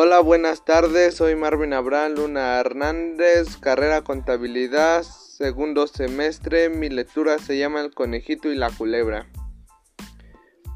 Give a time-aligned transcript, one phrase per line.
[0.00, 1.16] Hola, buenas tardes.
[1.16, 6.68] Soy Marvin Abraham Luna Hernández, carrera contabilidad, segundo semestre.
[6.68, 9.26] Mi lectura se llama El conejito y la culebra.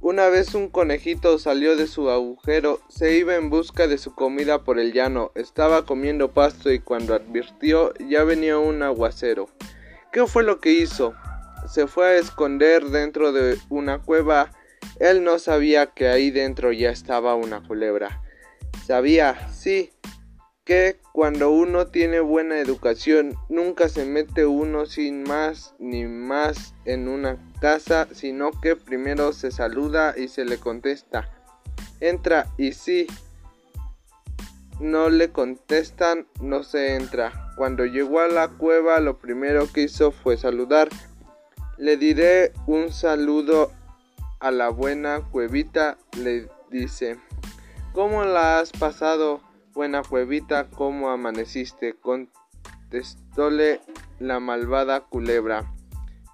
[0.00, 4.64] Una vez un conejito salió de su agujero, se iba en busca de su comida
[4.64, 5.32] por el llano.
[5.34, 9.48] Estaba comiendo pasto y cuando advirtió ya venía un aguacero.
[10.12, 11.14] ¿Qué fue lo que hizo?
[11.72, 14.50] Se fue a esconder dentro de una cueva.
[15.00, 18.20] Él no sabía que ahí dentro ya estaba una culebra.
[18.86, 19.90] Sabía, sí,
[20.64, 27.08] que cuando uno tiene buena educación nunca se mete uno sin más ni más en
[27.08, 31.28] una casa, sino que primero se saluda y se le contesta.
[31.98, 33.08] Entra y sí,
[34.78, 37.50] no le contestan, no se entra.
[37.56, 40.90] Cuando llegó a la cueva lo primero que hizo fue saludar.
[41.76, 43.72] Le diré un saludo
[44.38, 47.18] a la buena cuevita, le dice.
[47.96, 49.40] ¿Cómo la has pasado,
[49.72, 50.68] buena cuevita?
[50.68, 51.94] ¿Cómo amaneciste?
[51.94, 53.80] contestóle
[54.18, 55.72] la malvada culebra.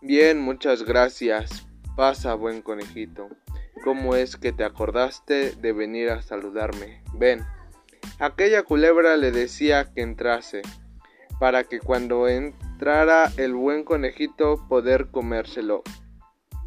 [0.00, 1.66] Bien, muchas gracias.
[1.96, 3.28] Pasa, buen conejito.
[3.84, 7.02] ¿Cómo es que te acordaste de venir a saludarme?
[7.12, 7.44] Ven.
[8.18, 10.62] Aquella culebra le decía que entrase,
[11.38, 15.82] para que cuando entrara el buen conejito poder comérselo.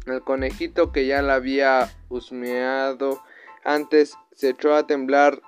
[0.06, 3.24] El conejito que ya la había husmeado
[3.64, 5.40] antes se echó a temblar.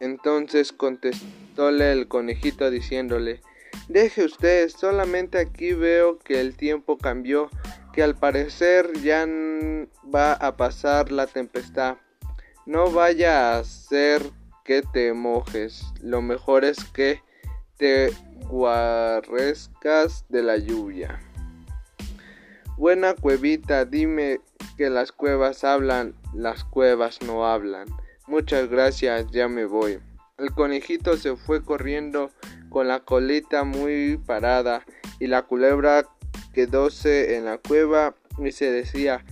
[0.00, 3.40] Entonces contestóle el conejito diciéndole
[3.88, 7.50] Deje usted, solamente aquí veo que el tiempo cambió,
[7.92, 9.26] que al parecer ya
[10.12, 11.96] va a pasar la tempestad.
[12.64, 14.22] No vaya a ser
[14.64, 17.20] que te mojes, lo mejor es que
[17.76, 18.10] te
[18.48, 21.20] guarrezcas de la lluvia.
[22.78, 24.40] Buena cuevita, dime
[24.76, 27.88] que las cuevas hablan, las cuevas no hablan.
[28.26, 30.00] Muchas gracias, ya me voy.
[30.38, 32.30] El conejito se fue corriendo
[32.68, 34.84] con la colita muy parada
[35.20, 36.06] y la culebra
[36.52, 39.24] quedóse en la cueva y se decía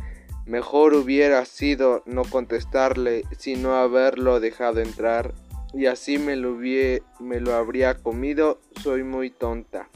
[0.47, 5.35] mejor hubiera sido no contestarle sino haberlo dejado entrar
[5.73, 6.57] y así me lo,
[7.21, 9.89] me lo habría comido soy muy tonta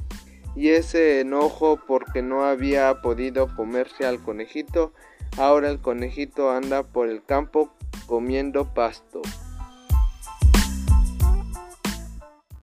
[0.55, 4.93] y ese enojo porque no había podido comerse al conejito
[5.37, 7.71] ahora el conejito anda por el campo
[8.07, 9.23] comiendo pasto